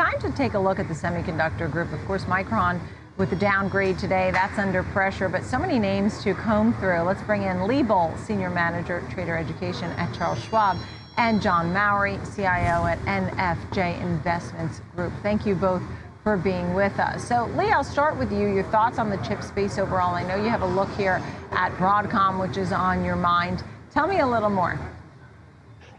time 0.00 0.18
to 0.18 0.30
take 0.30 0.54
a 0.54 0.58
look 0.58 0.78
at 0.78 0.88
the 0.88 0.94
semiconductor 0.94 1.70
group. 1.70 1.92
Of 1.92 2.02
course, 2.06 2.24
Micron 2.24 2.80
with 3.18 3.28
the 3.28 3.36
downgrade 3.36 3.98
today, 3.98 4.30
that's 4.30 4.58
under 4.58 4.82
pressure, 4.82 5.28
but 5.28 5.44
so 5.44 5.58
many 5.58 5.78
names 5.78 6.22
to 6.24 6.32
comb 6.32 6.72
through. 6.80 7.02
Let's 7.02 7.20
bring 7.20 7.42
in 7.42 7.66
Lee 7.66 7.82
Bohl, 7.82 8.18
Senior 8.18 8.48
Manager, 8.48 9.06
Trader 9.10 9.36
Education 9.36 9.90
at 9.98 10.10
Charles 10.14 10.42
Schwab, 10.42 10.78
and 11.18 11.42
John 11.42 11.74
Mowry, 11.74 12.18
CIO 12.34 12.86
at 12.86 12.98
NFJ 13.00 14.00
Investments 14.00 14.80
Group. 14.96 15.12
Thank 15.22 15.44
you 15.44 15.54
both 15.54 15.82
for 16.24 16.38
being 16.38 16.72
with 16.72 16.98
us. 16.98 17.28
So, 17.28 17.44
Lee, 17.54 17.70
I'll 17.70 17.84
start 17.84 18.16
with 18.16 18.32
you. 18.32 18.48
Your 18.48 18.64
thoughts 18.64 18.98
on 18.98 19.10
the 19.10 19.18
chip 19.18 19.42
space 19.42 19.76
overall. 19.76 20.14
I 20.14 20.26
know 20.26 20.36
you 20.36 20.48
have 20.48 20.62
a 20.62 20.66
look 20.66 20.88
here 20.92 21.22
at 21.50 21.72
Broadcom, 21.72 22.40
which 22.40 22.56
is 22.56 22.72
on 22.72 23.04
your 23.04 23.16
mind. 23.16 23.62
Tell 23.90 24.06
me 24.06 24.20
a 24.20 24.26
little 24.26 24.48
more. 24.48 24.80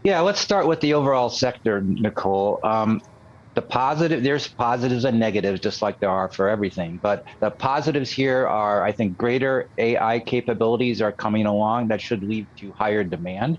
Yeah, 0.02 0.18
let's 0.18 0.40
start 0.40 0.66
with 0.66 0.80
the 0.80 0.94
overall 0.94 1.28
sector, 1.28 1.80
Nicole. 1.80 2.58
Um, 2.64 3.00
the 3.54 3.62
positive, 3.62 4.22
there's 4.22 4.48
positives 4.48 5.04
and 5.04 5.18
negatives, 5.18 5.60
just 5.60 5.82
like 5.82 5.98
there 6.00 6.10
are 6.10 6.30
for 6.30 6.48
everything. 6.48 6.98
But 7.02 7.22
the 7.40 7.50
positives 7.50 8.10
here 8.10 8.46
are, 8.46 8.82
I 8.82 8.92
think, 8.92 9.16
greater 9.16 9.68
AI 9.78 10.20
capabilities 10.20 11.02
are 11.02 11.12
coming 11.12 11.46
along 11.46 11.88
that 11.88 12.00
should 12.00 12.22
lead 12.22 12.48
to 12.60 12.72
higher 12.72 13.04
demand. 13.04 13.58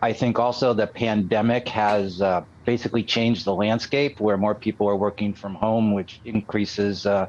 I 0.00 0.12
think 0.12 0.38
also 0.38 0.74
the 0.74 0.86
pandemic 0.86 1.68
has 1.68 2.20
uh, 2.20 2.42
basically 2.64 3.02
changed 3.04 3.44
the 3.44 3.54
landscape 3.54 4.20
where 4.20 4.36
more 4.36 4.54
people 4.54 4.88
are 4.88 4.96
working 4.96 5.34
from 5.34 5.54
home, 5.54 5.94
which 5.94 6.20
increases 6.24 7.04
uh, 7.04 7.26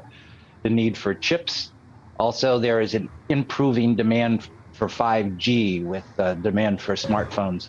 the 0.62 0.70
need 0.70 0.96
for 0.96 1.14
chips. 1.14 1.72
Also, 2.18 2.58
there 2.58 2.80
is 2.80 2.94
an 2.94 3.10
improving 3.28 3.96
demand 3.96 4.48
for 4.74 4.88
5G 4.88 5.84
with 5.84 6.06
uh, 6.18 6.34
demand 6.34 6.80
for 6.80 6.94
smartphones, 6.94 7.64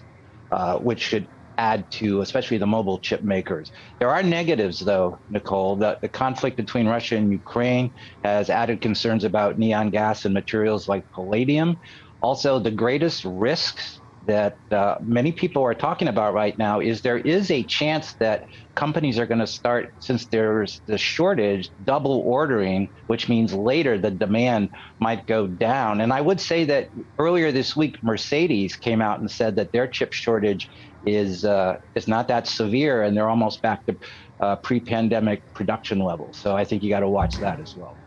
uh, 0.52 0.78
which 0.78 1.02
should 1.02 1.28
add 1.58 1.90
to, 1.92 2.22
especially 2.22 2.58
the 2.58 2.68
mobile 2.68 3.00
chip 3.00 3.24
makers. 3.24 3.72
There 4.00 4.10
are 4.10 4.24
negatives, 4.24 4.80
though, 4.80 5.20
Nicole. 5.30 5.78
The, 5.78 5.98
the 6.02 6.10
conflict 6.10 6.58
between 6.58 6.88
Russia 6.88 7.16
and 7.18 7.32
Ukraine 7.32 7.94
has 8.24 8.50
added 8.50 8.82
concerns 8.82 9.24
about 9.24 9.58
neon 9.58 9.90
gas 9.90 10.26
and 10.26 10.34
materials 10.34 10.88
like 10.88 11.04
palladium. 11.14 11.78
Also, 12.22 12.60
the 12.60 12.72
greatest 12.72 13.24
risks 13.26 14.02
that 14.28 14.58
uh, 14.72 14.96
many 15.02 15.32
people 15.32 15.64
are 15.64 15.74
talking 15.74 16.08
about 16.08 16.34
right 16.34 16.58
now 16.58 16.80
is 16.80 17.02
there 17.02 17.18
is 17.18 17.50
a 17.52 17.64
chance 17.64 18.16
that 18.20 18.46
companies 18.76 19.18
are 19.18 19.26
going 19.26 19.40
to 19.40 19.48
start, 19.48 19.94
since 20.00 20.28
there's 20.28 20.82
the 20.88 20.98
shortage, 20.98 21.72
double 21.84 22.20
ordering, 22.26 22.90
which 23.08 23.28
means 23.28 23.54
later 23.54 23.98
the 23.98 24.12
demand 24.12 24.70
might 25.00 25.26
go 25.26 25.48
down. 25.48 26.02
And 26.02 26.14
I 26.14 26.22
would 26.22 26.40
say 26.40 26.66
that 26.66 26.90
earlier 27.18 27.52
this 27.52 27.76
week, 27.76 27.98
Mercedes 28.04 28.76
came 28.76 29.02
out 29.02 29.20
and 29.20 29.30
said 29.32 29.56
that 29.56 29.72
their 29.72 29.88
chip 29.88 30.14
shortage 30.14 30.70
is 31.04 31.46
uh, 31.46 31.78
is 31.96 32.08
not 32.08 32.28
that 32.28 32.48
severe, 32.48 33.04
and 33.04 33.16
they're 33.16 33.30
almost 33.30 33.62
back 33.62 33.86
to 33.86 33.98
uh, 34.40 34.56
pre-pandemic 34.58 35.44
production 35.54 36.00
levels. 36.00 36.38
So 36.40 36.56
I 36.56 36.66
think 36.66 36.84
you 36.84 36.90
got 36.90 37.00
to 37.02 37.10
watch 37.10 37.40
that 37.40 37.60
as 37.60 37.74
well. 37.76 38.07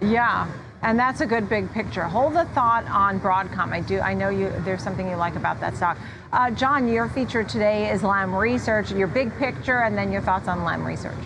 Yeah, 0.00 0.50
and 0.82 0.98
that's 0.98 1.20
a 1.20 1.26
good 1.26 1.48
big 1.48 1.72
picture. 1.72 2.02
Hold 2.02 2.34
the 2.34 2.44
thought 2.46 2.84
on 2.86 3.18
Broadcom. 3.20 3.72
I 3.72 3.80
do. 3.80 4.00
I 4.00 4.14
know 4.14 4.28
you. 4.28 4.52
There's 4.60 4.82
something 4.82 5.08
you 5.08 5.16
like 5.16 5.36
about 5.36 5.60
that 5.60 5.76
stock. 5.76 5.98
Uh, 6.32 6.50
John, 6.50 6.88
your 6.88 7.08
feature 7.08 7.42
today 7.44 7.90
is 7.90 8.02
Lam 8.02 8.34
Research. 8.34 8.92
Your 8.92 9.06
big 9.06 9.34
picture, 9.38 9.82
and 9.82 9.96
then 9.96 10.12
your 10.12 10.22
thoughts 10.22 10.48
on 10.48 10.64
Lam 10.64 10.84
Research. 10.84 11.18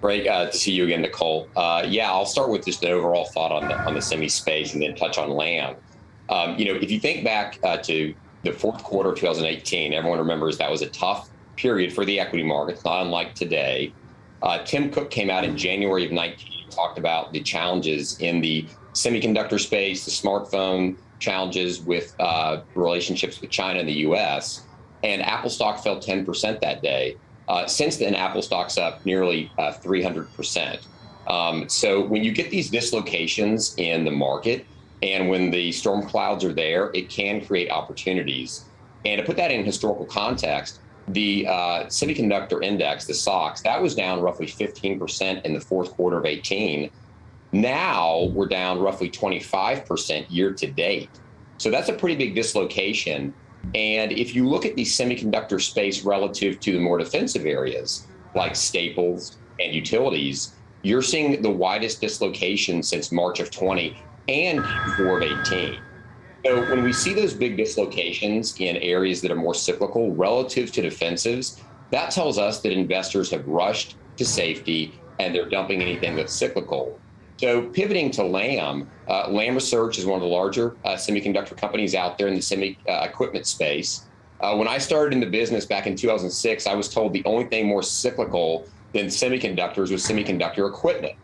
Great 0.00 0.26
uh, 0.28 0.46
to 0.46 0.56
see 0.56 0.72
you 0.72 0.84
again, 0.84 1.02
Nicole. 1.02 1.48
Uh, 1.56 1.84
yeah, 1.86 2.10
I'll 2.10 2.24
start 2.24 2.50
with 2.50 2.64
just 2.64 2.82
an 2.84 2.92
overall 2.92 3.26
thought 3.26 3.52
on 3.52 3.68
the 3.68 3.78
on 3.80 3.94
the 3.94 4.02
semi 4.02 4.28
space, 4.28 4.72
and 4.72 4.82
then 4.82 4.94
touch 4.94 5.18
on 5.18 5.30
Lam. 5.30 5.74
Um, 6.28 6.56
you 6.56 6.66
know, 6.66 6.74
if 6.74 6.90
you 6.90 7.00
think 7.00 7.24
back 7.24 7.58
uh, 7.62 7.78
to 7.78 8.14
the 8.42 8.52
fourth 8.52 8.82
quarter 8.84 9.10
of 9.10 9.18
2018, 9.18 9.92
everyone 9.92 10.18
remembers 10.18 10.56
that 10.58 10.70
was 10.70 10.82
a 10.82 10.88
tough 10.90 11.28
period 11.56 11.92
for 11.92 12.04
the 12.04 12.20
equity 12.20 12.44
markets, 12.44 12.84
not 12.84 13.02
unlike 13.02 13.34
today. 13.34 13.92
Uh, 14.40 14.62
Tim 14.64 14.90
Cook 14.90 15.10
came 15.10 15.30
out 15.30 15.44
in 15.44 15.56
January 15.56 16.06
of 16.06 16.12
19 16.12 16.57
talked 16.70 16.98
about 16.98 17.32
the 17.32 17.40
challenges 17.40 18.18
in 18.20 18.40
the 18.40 18.66
semiconductor 18.92 19.60
space, 19.60 20.04
the 20.04 20.10
smartphone 20.10 20.96
challenges 21.18 21.80
with 21.80 22.14
uh, 22.20 22.60
relationships 22.74 23.40
with 23.40 23.50
China 23.50 23.80
and 23.80 23.88
the 23.88 24.00
US. 24.08 24.64
And 25.02 25.22
Apple 25.22 25.50
stock 25.50 25.82
fell 25.82 26.00
10% 26.00 26.60
that 26.60 26.82
day. 26.82 27.16
Uh, 27.48 27.66
since 27.66 27.96
then, 27.96 28.14
Apple 28.14 28.42
stock's 28.42 28.76
up 28.76 29.04
nearly 29.06 29.50
uh, 29.58 29.72
300%. 29.72 30.80
Um, 31.28 31.68
so 31.68 32.04
when 32.04 32.24
you 32.24 32.32
get 32.32 32.50
these 32.50 32.70
dislocations 32.70 33.74
in 33.76 34.04
the 34.04 34.10
market, 34.10 34.66
and 35.02 35.28
when 35.28 35.50
the 35.50 35.70
storm 35.72 36.06
clouds 36.06 36.44
are 36.44 36.52
there, 36.52 36.90
it 36.94 37.08
can 37.08 37.44
create 37.44 37.70
opportunities. 37.70 38.64
And 39.04 39.18
to 39.20 39.24
put 39.24 39.36
that 39.36 39.50
in 39.50 39.64
historical 39.64 40.04
context, 40.04 40.80
the 41.12 41.46
uh, 41.46 41.84
semiconductor 41.86 42.62
index, 42.62 43.06
the 43.06 43.14
SOX, 43.14 43.62
that 43.62 43.80
was 43.80 43.94
down 43.94 44.20
roughly 44.20 44.46
15% 44.46 45.44
in 45.44 45.54
the 45.54 45.60
fourth 45.60 45.90
quarter 45.92 46.18
of 46.18 46.26
18. 46.26 46.90
Now 47.52 48.24
we're 48.34 48.46
down 48.46 48.78
roughly 48.78 49.10
25% 49.10 50.26
year 50.28 50.52
to 50.52 50.66
date. 50.66 51.10
So 51.58 51.70
that's 51.70 51.88
a 51.88 51.94
pretty 51.94 52.16
big 52.16 52.34
dislocation. 52.34 53.34
And 53.74 54.12
if 54.12 54.34
you 54.34 54.48
look 54.48 54.64
at 54.64 54.76
the 54.76 54.84
semiconductor 54.84 55.60
space 55.60 56.04
relative 56.04 56.60
to 56.60 56.72
the 56.72 56.78
more 56.78 56.98
defensive 56.98 57.46
areas 57.46 58.06
like 58.34 58.54
staples 58.54 59.38
and 59.58 59.74
utilities, 59.74 60.54
you're 60.82 61.02
seeing 61.02 61.42
the 61.42 61.50
widest 61.50 62.00
dislocation 62.00 62.82
since 62.82 63.10
March 63.10 63.40
of 63.40 63.50
20 63.50 64.00
and 64.28 64.60
Q4 64.60 65.16
of 65.16 65.46
18. 65.46 65.80
So 66.44 66.60
when 66.70 66.84
we 66.84 66.92
see 66.92 67.14
those 67.14 67.34
big 67.34 67.56
dislocations 67.56 68.58
in 68.60 68.76
areas 68.76 69.20
that 69.22 69.30
are 69.30 69.36
more 69.36 69.54
cyclical 69.54 70.14
relative 70.14 70.70
to 70.72 70.82
defensives, 70.82 71.60
that 71.90 72.10
tells 72.10 72.38
us 72.38 72.60
that 72.60 72.72
investors 72.72 73.30
have 73.30 73.46
rushed 73.46 73.96
to 74.16 74.24
safety 74.24 74.98
and 75.18 75.34
they're 75.34 75.48
dumping 75.48 75.82
anything 75.82 76.14
that's 76.14 76.32
cyclical. 76.32 76.98
So 77.38 77.62
pivoting 77.68 78.10
to 78.12 78.24
Lam, 78.24 78.90
uh, 79.08 79.30
Lam 79.30 79.54
Research 79.54 79.98
is 79.98 80.06
one 80.06 80.16
of 80.16 80.22
the 80.22 80.28
larger 80.28 80.76
uh, 80.84 80.90
semiconductor 80.90 81.56
companies 81.56 81.94
out 81.94 82.18
there 82.18 82.28
in 82.28 82.34
the 82.34 82.42
semi 82.42 82.78
uh, 82.88 83.06
equipment 83.08 83.46
space. 83.46 84.06
Uh, 84.40 84.56
when 84.56 84.68
I 84.68 84.78
started 84.78 85.12
in 85.12 85.20
the 85.20 85.26
business 85.26 85.64
back 85.64 85.86
in 85.86 85.96
2006, 85.96 86.66
I 86.66 86.74
was 86.74 86.88
told 86.88 87.12
the 87.12 87.24
only 87.24 87.44
thing 87.44 87.66
more 87.66 87.82
cyclical 87.82 88.66
than 88.92 89.06
semiconductors 89.06 89.90
was 89.90 90.04
semiconductor 90.04 90.68
equipment. 90.68 91.14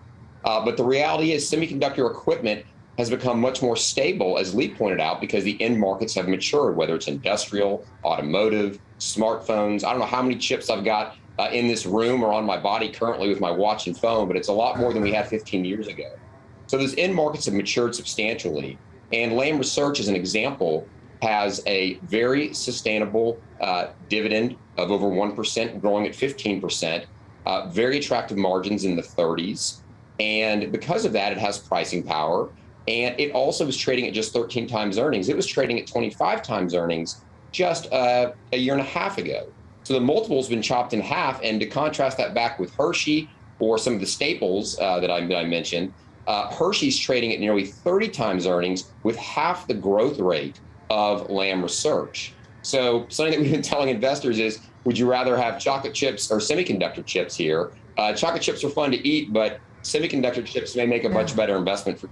Uh, 0.44 0.64
but 0.64 0.76
the 0.76 0.84
reality 0.84 1.32
is, 1.32 1.48
semiconductor 1.50 2.10
equipment 2.10 2.64
has 2.98 3.10
become 3.10 3.40
much 3.40 3.60
more 3.60 3.76
stable, 3.76 4.38
as 4.38 4.54
Lee 4.54 4.72
pointed 4.72 5.00
out, 5.00 5.20
because 5.20 5.42
the 5.42 5.60
end 5.60 5.78
markets 5.78 6.14
have 6.14 6.28
matured, 6.28 6.76
whether 6.76 6.94
it's 6.94 7.08
industrial, 7.08 7.84
automotive, 8.04 8.78
smartphones. 8.98 9.84
I 9.84 9.90
don't 9.90 9.98
know 9.98 10.06
how 10.06 10.22
many 10.22 10.36
chips 10.36 10.70
I've 10.70 10.84
got 10.84 11.16
uh, 11.38 11.48
in 11.52 11.66
this 11.66 11.86
room 11.86 12.22
or 12.22 12.32
on 12.32 12.44
my 12.44 12.56
body 12.56 12.88
currently 12.88 13.28
with 13.28 13.40
my 13.40 13.50
watch 13.50 13.86
and 13.88 13.98
phone, 13.98 14.28
but 14.28 14.36
it's 14.36 14.48
a 14.48 14.52
lot 14.52 14.78
more 14.78 14.92
than 14.92 15.02
we 15.02 15.12
had 15.12 15.28
15 15.28 15.64
years 15.64 15.88
ago. 15.88 16.16
So 16.66 16.78
those 16.78 16.94
end 16.96 17.14
markets 17.14 17.46
have 17.46 17.54
matured 17.54 17.94
substantially. 17.94 18.78
And 19.12 19.36
Lam 19.36 19.58
Research, 19.58 20.00
as 20.00 20.08
an 20.08 20.16
example, 20.16 20.86
has 21.20 21.62
a 21.66 21.94
very 22.04 22.54
sustainable 22.54 23.40
uh, 23.60 23.88
dividend 24.08 24.56
of 24.76 24.90
over 24.90 25.06
1%, 25.06 25.80
growing 25.80 26.06
at 26.06 26.12
15%, 26.12 27.04
uh, 27.46 27.68
very 27.68 27.98
attractive 27.98 28.36
margins 28.36 28.84
in 28.84 28.96
the 28.96 29.02
30s. 29.02 29.80
And 30.20 30.70
because 30.70 31.04
of 31.04 31.12
that, 31.12 31.32
it 31.32 31.38
has 31.38 31.58
pricing 31.58 32.02
power 32.02 32.48
and 32.86 33.18
it 33.18 33.32
also 33.32 33.64
was 33.64 33.76
trading 33.76 34.06
at 34.06 34.12
just 34.12 34.32
13 34.32 34.66
times 34.66 34.98
earnings. 34.98 35.28
It 35.28 35.36
was 35.36 35.46
trading 35.46 35.78
at 35.78 35.86
25 35.86 36.42
times 36.42 36.74
earnings 36.74 37.24
just 37.50 37.90
uh, 37.92 38.32
a 38.52 38.56
year 38.56 38.74
and 38.74 38.82
a 38.82 38.84
half 38.84 39.16
ago. 39.16 39.46
So 39.84 39.94
the 39.94 40.00
multiple's 40.00 40.48
been 40.48 40.62
chopped 40.62 40.92
in 40.92 41.00
half. 41.00 41.40
And 41.42 41.60
to 41.60 41.66
contrast 41.66 42.18
that 42.18 42.34
back 42.34 42.58
with 42.58 42.74
Hershey 42.74 43.30
or 43.58 43.78
some 43.78 43.94
of 43.94 44.00
the 44.00 44.06
staples 44.06 44.78
uh, 44.78 45.00
that, 45.00 45.10
I, 45.10 45.26
that 45.26 45.36
I 45.36 45.44
mentioned, 45.44 45.92
uh, 46.26 46.50
Hershey's 46.54 46.98
trading 46.98 47.32
at 47.32 47.40
nearly 47.40 47.64
30 47.64 48.08
times 48.08 48.46
earnings 48.46 48.90
with 49.02 49.16
half 49.16 49.66
the 49.66 49.74
growth 49.74 50.18
rate 50.18 50.60
of 50.90 51.30
Lam 51.30 51.62
Research. 51.62 52.34
So 52.62 53.06
something 53.08 53.32
that 53.32 53.40
we've 53.40 53.52
been 53.52 53.62
telling 53.62 53.88
investors 53.90 54.38
is, 54.38 54.60
would 54.84 54.98
you 54.98 55.10
rather 55.10 55.36
have 55.36 55.58
chocolate 55.58 55.94
chips 55.94 56.30
or 56.30 56.38
semiconductor 56.38 57.04
chips 57.04 57.34
here? 57.34 57.72
Uh, 57.96 58.12
chocolate 58.14 58.42
chips 58.42 58.64
are 58.64 58.70
fun 58.70 58.90
to 58.90 59.06
eat, 59.06 59.32
but 59.32 59.60
semiconductor 59.82 60.44
chips 60.44 60.74
may 60.74 60.86
make 60.86 61.04
a 61.04 61.08
much 61.08 61.36
better 61.36 61.56
investment 61.56 61.98
for 61.98 62.08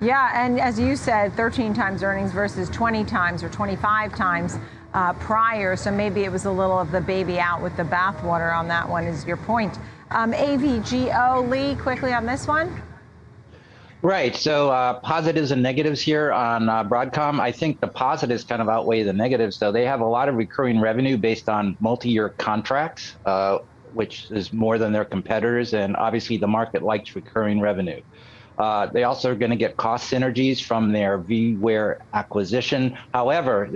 Yeah, 0.00 0.44
and 0.44 0.60
as 0.60 0.78
you 0.78 0.96
said, 0.96 1.34
13 1.34 1.72
times 1.72 2.02
earnings 2.02 2.32
versus 2.32 2.68
20 2.68 3.04
times 3.04 3.42
or 3.42 3.48
25 3.48 4.14
times 4.14 4.58
uh, 4.92 5.12
prior. 5.14 5.76
So 5.76 5.90
maybe 5.90 6.24
it 6.24 6.32
was 6.32 6.44
a 6.44 6.50
little 6.50 6.78
of 6.78 6.90
the 6.92 7.00
baby 7.00 7.38
out 7.38 7.62
with 7.62 7.76
the 7.76 7.84
bathwater 7.84 8.56
on 8.56 8.68
that 8.68 8.88
one, 8.88 9.04
is 9.04 9.24
your 9.24 9.36
point. 9.36 9.78
Um, 10.10 10.32
AVGO, 10.32 11.48
Lee, 11.48 11.74
quickly 11.80 12.12
on 12.12 12.26
this 12.26 12.46
one. 12.46 12.82
Right. 14.02 14.36
So 14.36 14.68
uh, 14.68 15.00
positives 15.00 15.50
and 15.50 15.62
negatives 15.62 16.02
here 16.02 16.30
on 16.30 16.68
uh, 16.68 16.84
Broadcom. 16.84 17.40
I 17.40 17.50
think 17.50 17.80
the 17.80 17.88
positives 17.88 18.44
kind 18.44 18.60
of 18.60 18.68
outweigh 18.68 19.02
the 19.02 19.14
negatives. 19.14 19.56
So 19.56 19.72
they 19.72 19.86
have 19.86 20.00
a 20.00 20.06
lot 20.06 20.28
of 20.28 20.34
recurring 20.34 20.78
revenue 20.78 21.16
based 21.16 21.48
on 21.48 21.78
multi-year 21.80 22.34
contracts, 22.38 23.16
uh, 23.24 23.58
which 23.94 24.30
is 24.30 24.52
more 24.52 24.76
than 24.76 24.92
their 24.92 25.06
competitors, 25.06 25.72
and 25.72 25.96
obviously 25.96 26.36
the 26.36 26.46
market 26.46 26.82
likes 26.82 27.16
recurring 27.16 27.60
revenue. 27.60 28.02
Uh, 28.58 28.86
they 28.86 29.04
also 29.04 29.32
are 29.32 29.34
going 29.34 29.50
to 29.50 29.56
get 29.56 29.76
cost 29.76 30.12
synergies 30.12 30.62
from 30.62 30.92
their 30.92 31.18
VMware 31.18 31.98
acquisition. 32.12 32.96
However, 33.12 33.68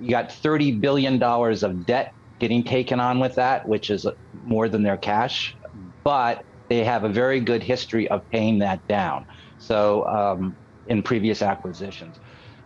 you 0.00 0.10
got 0.10 0.28
$30 0.28 0.80
billion 0.80 1.22
of 1.22 1.86
debt 1.86 2.14
getting 2.38 2.64
taken 2.64 3.00
on 3.00 3.20
with 3.20 3.36
that, 3.36 3.66
which 3.66 3.90
is 3.90 4.06
more 4.44 4.68
than 4.68 4.82
their 4.82 4.96
cash, 4.96 5.56
but 6.02 6.44
they 6.68 6.84
have 6.84 7.04
a 7.04 7.08
very 7.08 7.40
good 7.40 7.62
history 7.62 8.08
of 8.08 8.28
paying 8.30 8.58
that 8.58 8.86
down. 8.88 9.26
So 9.58 10.06
um, 10.06 10.56
in 10.86 11.02
previous 11.02 11.42
acquisitions. 11.42 12.18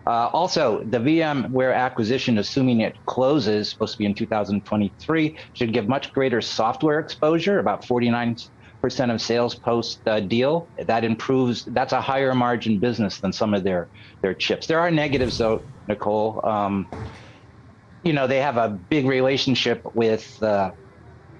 Uh, 0.06 0.30
also, 0.32 0.82
the 0.84 0.98
VMware 0.98 1.74
acquisition, 1.74 2.38
assuming 2.38 2.80
it 2.80 2.96
closes, 3.04 3.68
supposed 3.68 3.92
to 3.92 3.98
be 3.98 4.06
in 4.06 4.14
2023, 4.14 5.36
should 5.52 5.72
give 5.74 5.86
much 5.86 6.12
greater 6.14 6.40
software 6.40 6.98
exposure, 6.98 7.58
about 7.58 7.84
49% 7.84 8.48
of 8.82 9.20
sales 9.20 9.54
post 9.54 10.00
uh, 10.06 10.20
deal. 10.20 10.70
That 10.78 11.04
improves, 11.04 11.64
that's 11.64 11.92
a 11.92 12.00
higher 12.00 12.34
margin 12.34 12.78
business 12.80 13.20
than 13.20 13.32
some 13.32 13.54
of 13.54 13.64
their, 13.64 13.90
their 14.22 14.34
chips. 14.34 14.66
There 14.66 14.80
are 14.80 14.90
negatives 14.90 15.38
though, 15.38 15.66
Nicole. 15.88 16.40
Um, 16.46 16.88
you 18.04 18.12
know, 18.12 18.26
they 18.26 18.38
have 18.40 18.56
a 18.56 18.68
big 18.68 19.06
relationship 19.06 19.82
with 19.94 20.40
uh, 20.42 20.70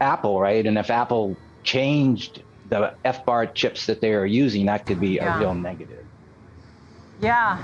Apple, 0.01 0.41
right? 0.41 0.67
And 0.67 0.77
if 0.77 0.91
Apple 0.91 1.41
changed 1.65 2.43
the 2.65 2.95
FBAR 3.05 3.55
chips 3.55 3.87
that 3.87 4.01
they 4.01 4.13
are 4.13 4.27
using, 4.27 4.67
that 4.67 4.85
could 4.87 5.01
be 5.01 5.11
Yeah. 5.17 5.37
a 5.37 5.41
real 5.41 5.55
negative. 5.55 6.05
Yeah. 7.21 7.59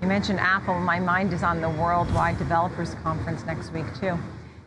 You 0.00 0.08
mentioned 0.08 0.40
Apple. 0.40 0.78
My 0.78 1.00
mind 1.00 1.32
is 1.32 1.42
on 1.42 1.60
the 1.60 1.68
Worldwide 1.70 2.38
Developers 2.38 2.94
Conference 3.02 3.44
next 3.44 3.72
week, 3.72 3.86
too. 4.00 4.16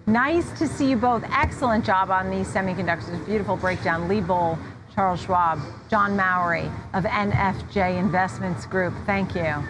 Nice 0.10 0.50
to 0.58 0.68
see 0.68 0.90
you 0.90 0.98
both. 0.98 1.24
Excellent 1.32 1.86
job 1.86 2.10
on 2.10 2.32
these 2.32 2.48
semiconductors. 2.52 3.24
Beautiful 3.28 3.56
breakdown. 3.56 4.08
Lee 4.08 4.22
Bohl, 4.22 4.58
Charles 4.96 5.22
Schwab, 5.22 5.60
John 5.88 6.16
Mowry 6.16 6.66
of 6.96 7.04
NFJ 7.04 8.00
Investments 8.00 8.66
Group. 8.66 8.96
Thank 9.06 9.36
you. 9.36 9.64